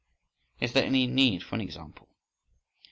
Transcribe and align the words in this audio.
—Is 0.59 0.73
there 0.73 0.83
any 0.83 1.05
need 1.05 1.43
for 1.43 1.53
an 1.53 1.61
example? 1.61 2.07